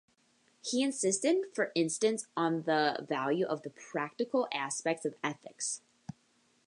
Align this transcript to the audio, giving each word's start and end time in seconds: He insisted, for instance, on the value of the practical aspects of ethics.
He 0.65 0.81
insisted, 0.81 1.53
for 1.53 1.71
instance, 1.75 2.25
on 2.35 2.63
the 2.63 3.05
value 3.07 3.45
of 3.45 3.61
the 3.61 3.69
practical 3.69 4.47
aspects 4.51 5.05
of 5.05 5.13
ethics. 5.23 5.83